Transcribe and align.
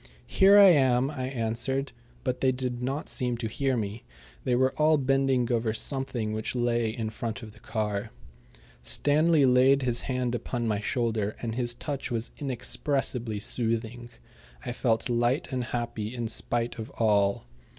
"Here 0.25 0.57
I 0.57 0.69
am," 0.69 1.11
I 1.11 1.27
answered, 1.27 1.91
but 2.23 2.41
they 2.41 2.51
did 2.51 2.81
not 2.81 3.07
seem 3.07 3.37
to 3.37 3.47
hear 3.47 3.77
me. 3.77 4.03
They 4.45 4.55
were 4.55 4.73
all 4.81 4.97
bending 4.97 5.51
over 5.51 5.75
something 5.75 6.33
which 6.33 6.55
lay 6.55 6.89
in 6.89 7.11
front 7.11 7.43
of 7.43 7.51
the 7.53 7.59
car. 7.59 8.09
Stanley 8.81 9.45
laid 9.45 9.83
his 9.83 10.01
hand 10.01 10.33
upon 10.33 10.67
my 10.67 10.79
shoulder, 10.79 11.35
and 11.43 11.53
his 11.53 11.75
touch 11.75 12.09
was 12.09 12.31
inexpressibly 12.39 13.39
soothing. 13.39 14.09
I 14.65 14.71
felt 14.71 15.07
light 15.07 15.49
and 15.51 15.65
happy, 15.65 16.15
in 16.15 16.27
spite 16.29 16.79
of 16.79 16.89
all. 16.99 17.45